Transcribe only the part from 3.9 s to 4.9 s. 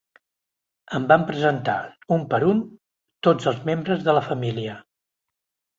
de la família.